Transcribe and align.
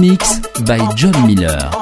Mix 0.00 0.38
by 0.64 0.78
John 0.94 1.12
Miller. 1.26 1.79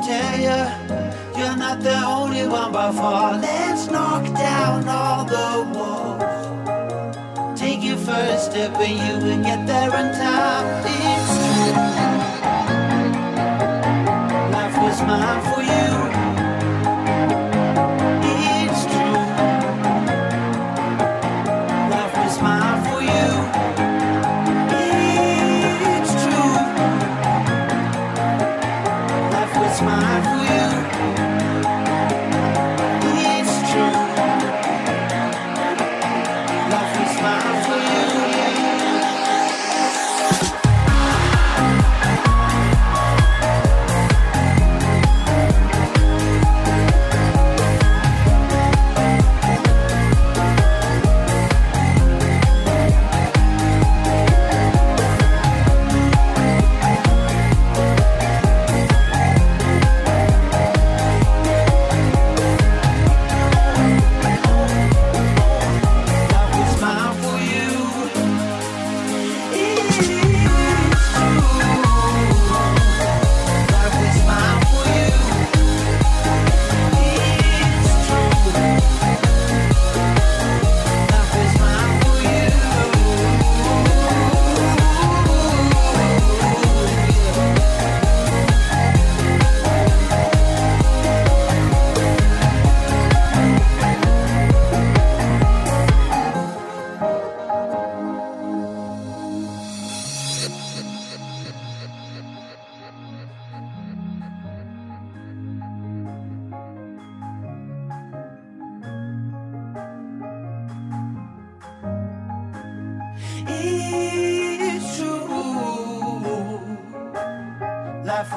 to 0.00 0.06
tell 0.06 0.38
you, 0.38 1.38
you're 1.38 1.56
not 1.56 1.80
the 1.80 2.04
only 2.04 2.46
one 2.46 2.72
by 2.72 2.92
far. 2.92 3.38
Let's 3.38 3.86
knock 3.90 4.24
down 4.34 4.88
all 4.88 5.24
the 5.24 5.78
walls. 5.78 7.58
Take 7.58 7.82
your 7.82 7.96
first 7.96 8.50
step 8.50 8.74
and 8.74 8.98
you 8.98 9.26
will 9.26 9.42
get 9.42 9.66
there 9.66 9.94
in 10.00 10.14
time. 10.14 10.66
It's 10.86 11.32
true. 11.38 11.72
Life 14.52 14.76
was 14.82 15.02
mine 15.02 15.42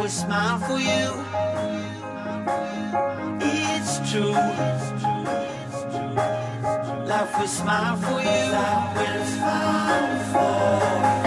smile 0.09 0.59
for 0.59 0.79
you. 0.79 1.13
It's 3.41 4.11
true. 4.11 4.31
Life 7.11 7.39
will 7.39 7.47
smile 7.47 7.97
for 7.97 8.19
you. 8.21 8.51
Life 8.51 8.97
will 8.97 9.25
smile 9.25 10.19
for 10.31 11.15
you. 11.15 11.20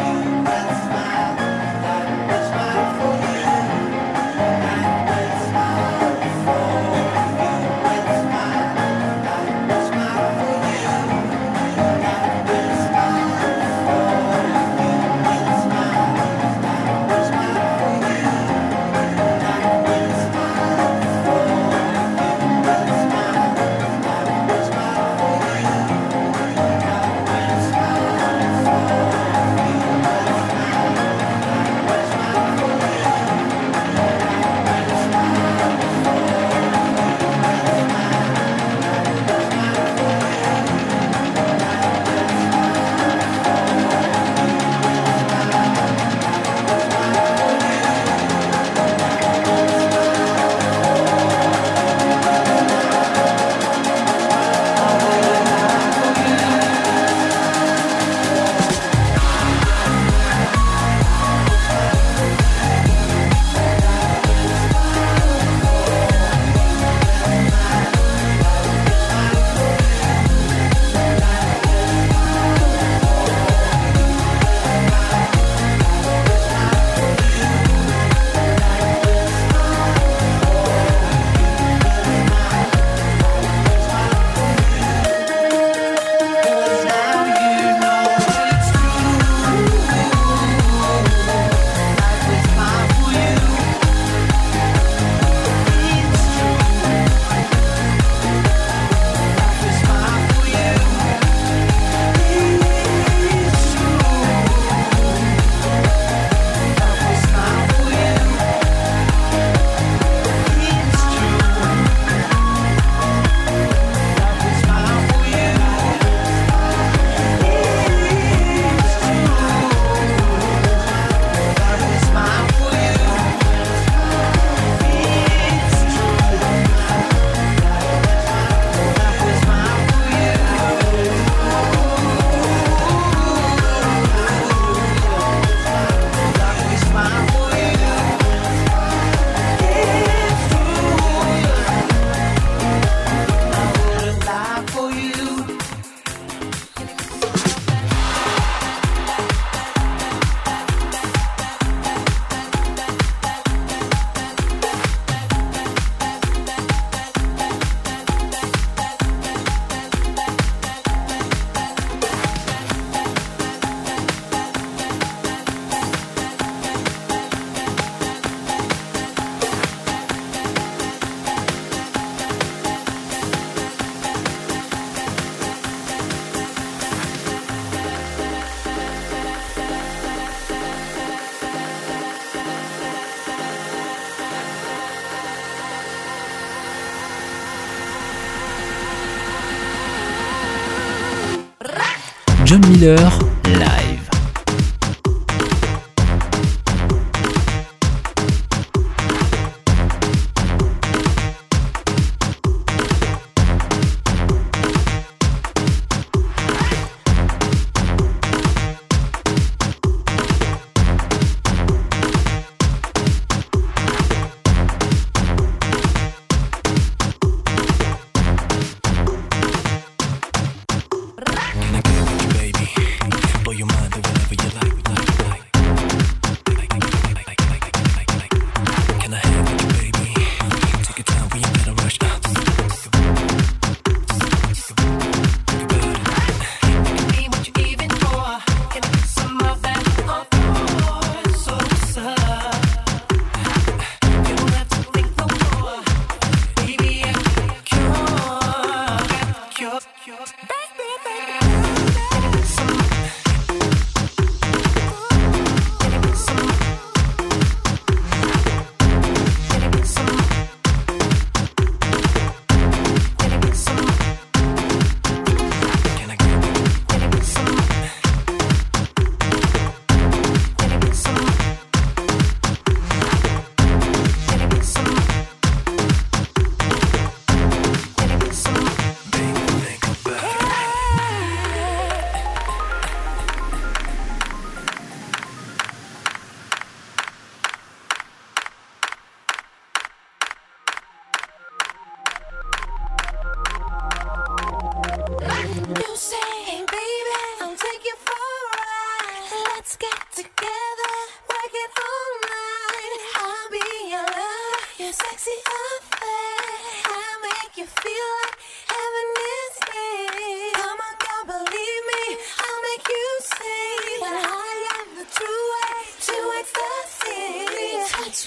Miller, 192.85 193.34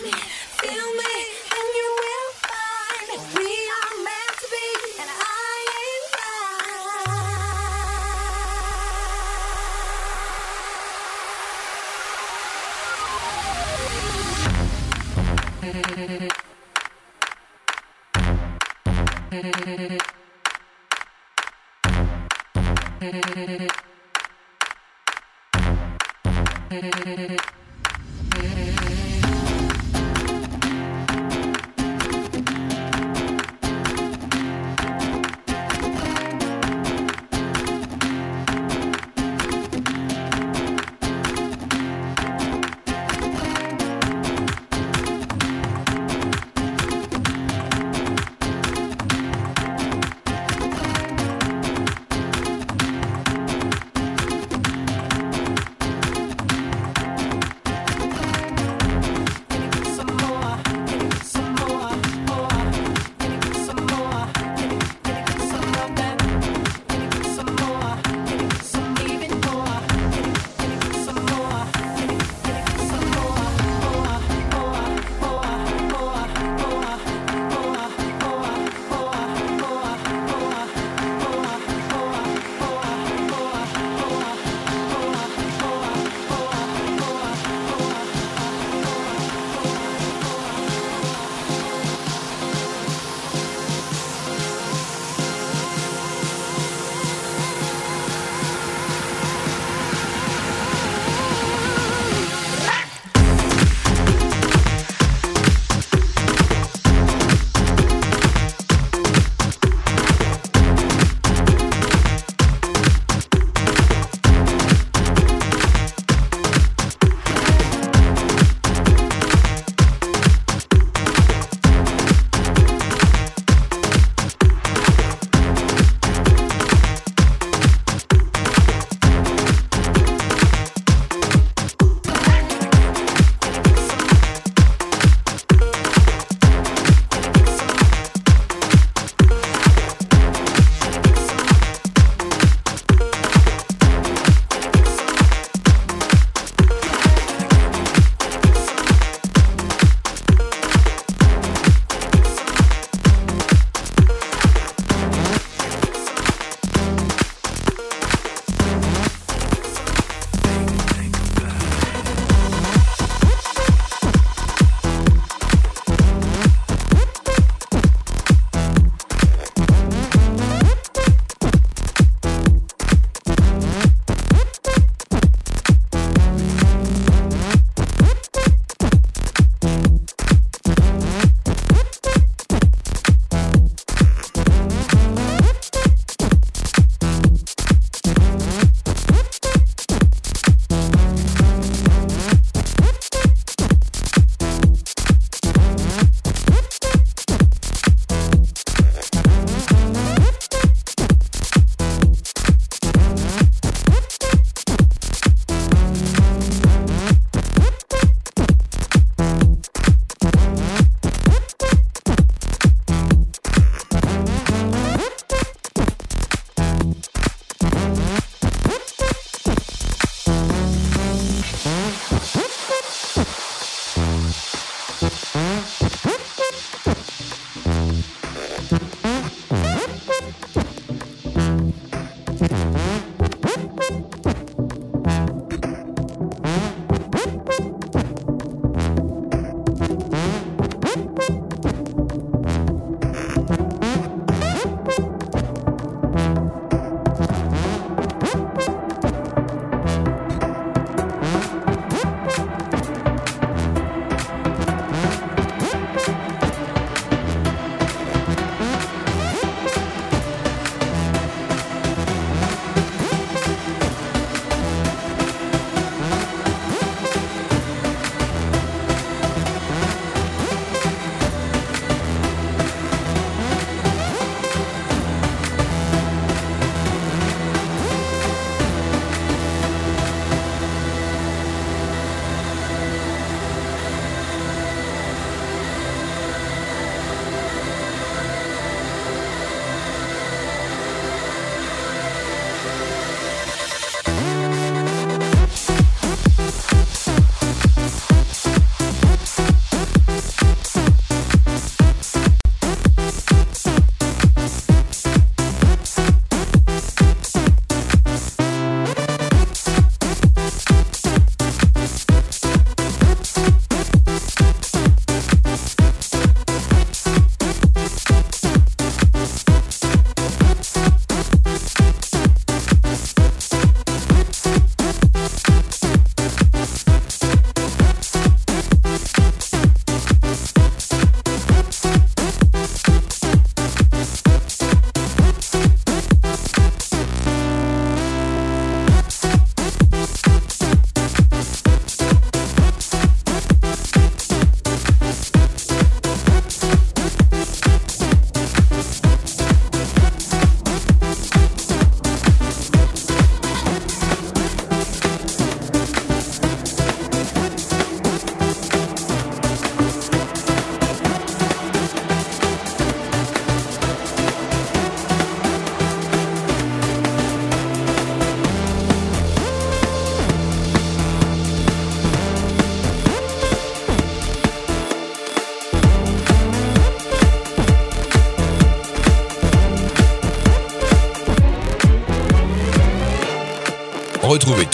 ecstasy. 0.06 0.37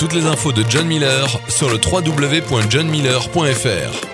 Toutes 0.03 0.15
les 0.15 0.25
infos 0.25 0.51
de 0.51 0.65
John 0.67 0.85
Miller 0.85 1.39
sur 1.47 1.69
le 1.69 1.77
www.johnmiller.fr. 1.77 4.12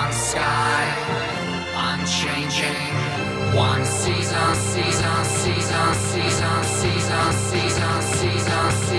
one 0.00 0.12
sky, 0.12 0.84
unchanging. 1.76 2.94
One 3.54 3.84
season, 3.84 4.54
season, 4.54 5.24
season, 5.24 5.94
season, 5.94 6.64
season, 6.64 7.32
season, 7.32 8.02
season, 8.02 8.70
season. 8.70 8.89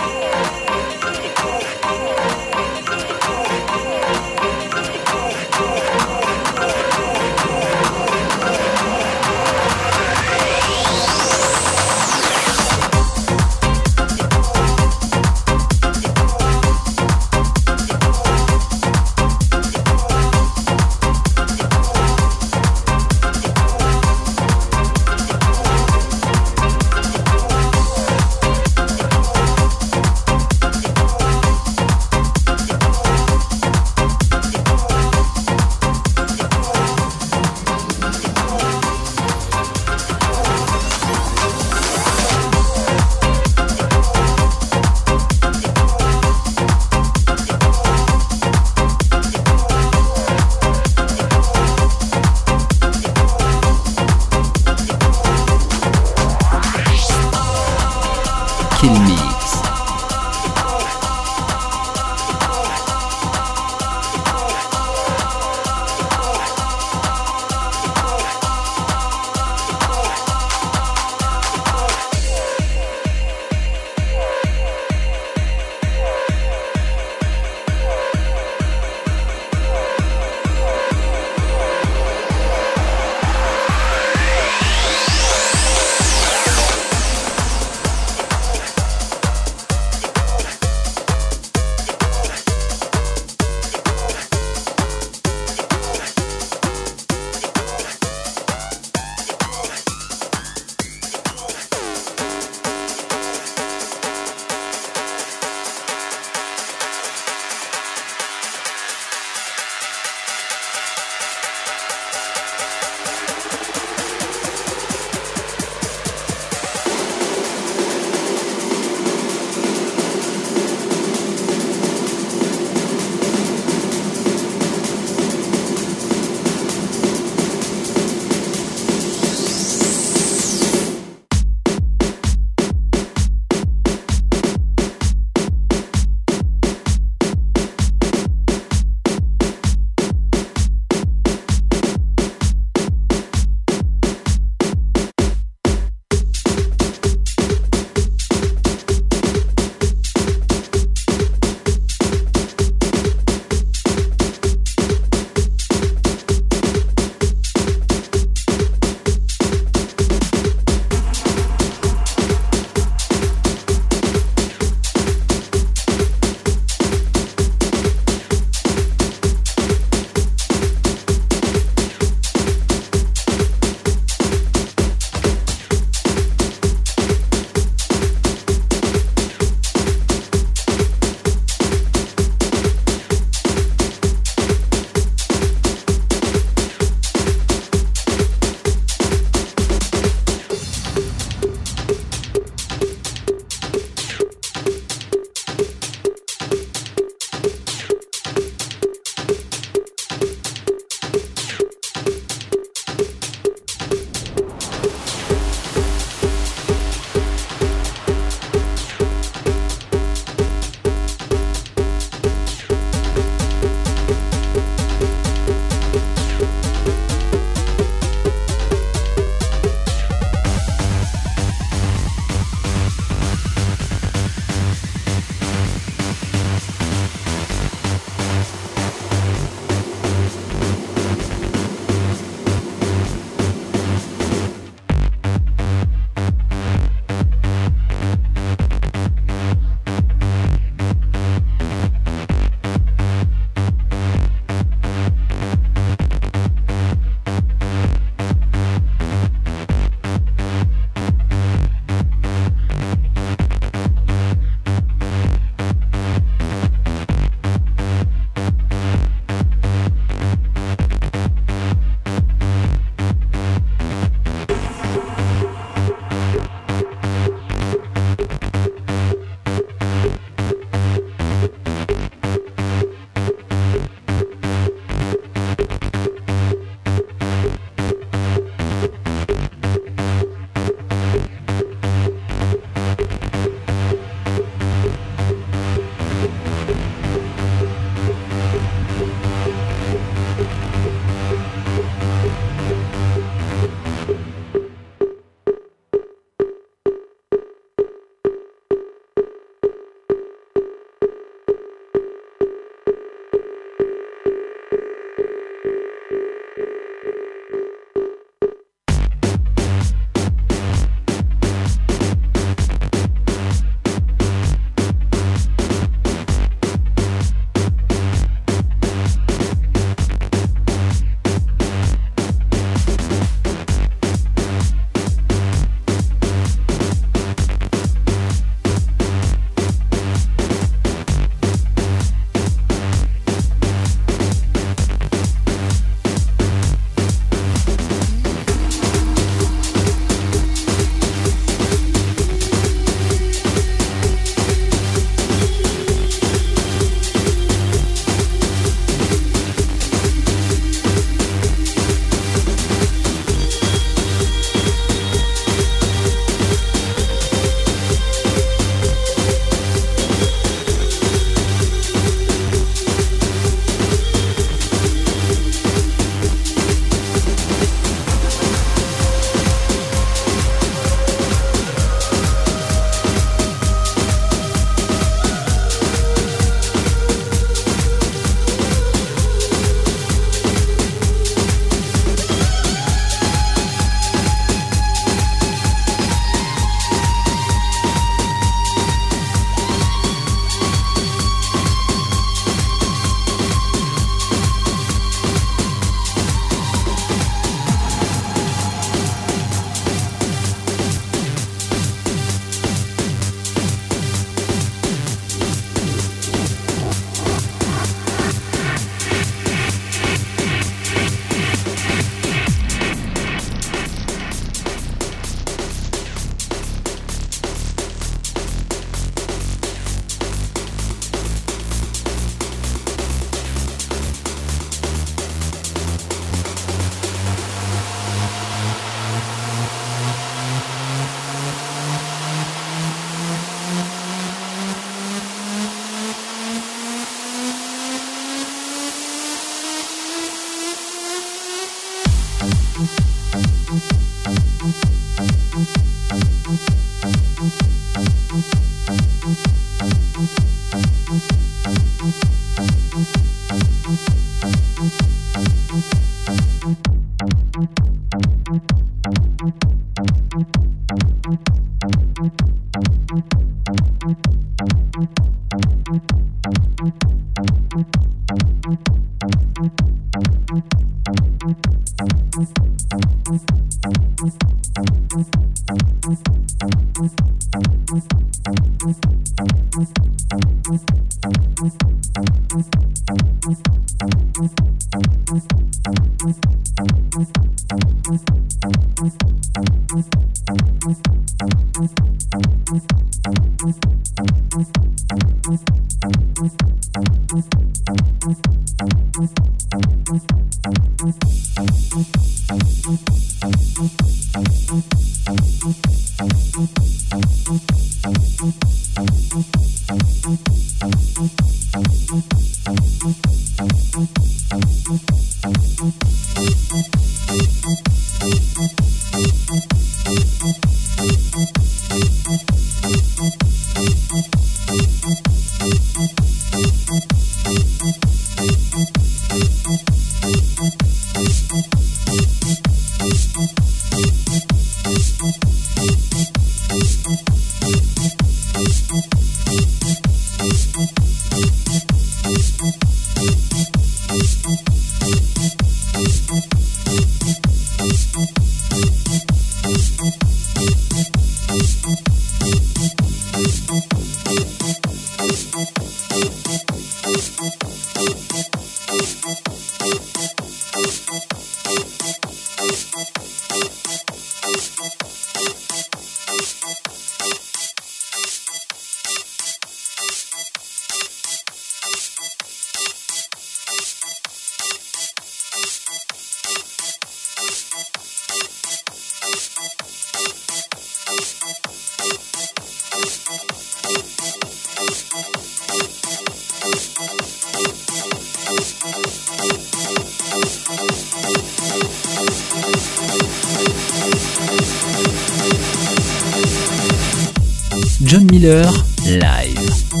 John 597.80 598.26
Miller, 598.26 598.70
live. 599.06 600.00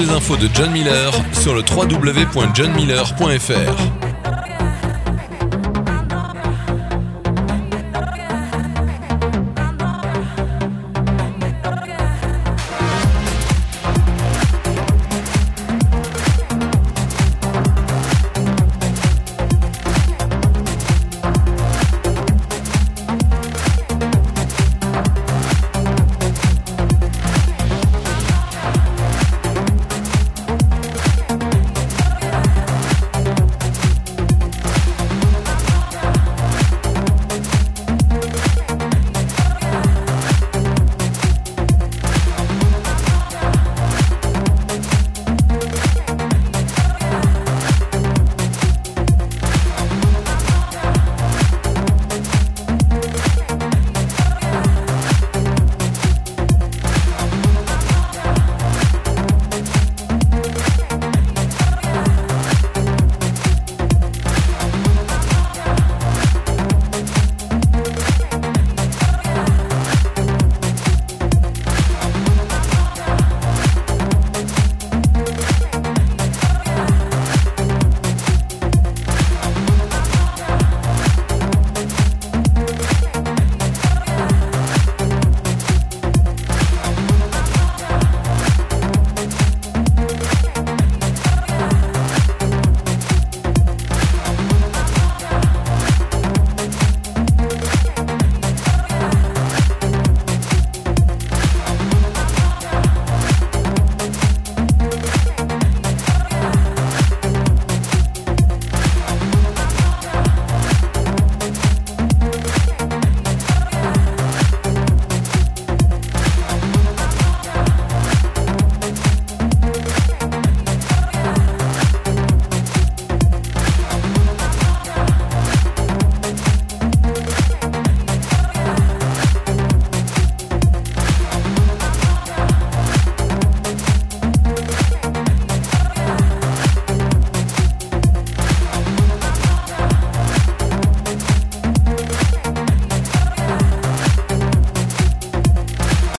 Les 0.00 0.10
infos 0.10 0.36
de 0.36 0.48
John 0.54 0.70
Miller 0.70 1.12
sur 1.32 1.54
le 1.54 1.62
www.johnmiller.fr. 1.62 3.99